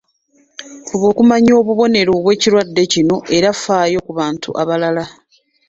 Fuba 0.87 1.05
okumanya 1.11 1.51
obubonero 1.61 2.11
bw’ekirwadde 2.23 2.83
kino 2.93 3.15
era 3.37 3.49
faayo 3.63 3.99
ku 4.05 4.11
bantu 4.19 4.49
abalala. 4.61 5.03